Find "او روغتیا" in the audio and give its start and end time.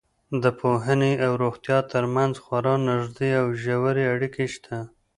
1.25-1.77